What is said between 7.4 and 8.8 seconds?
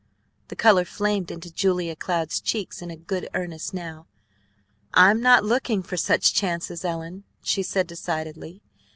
she said decidedly.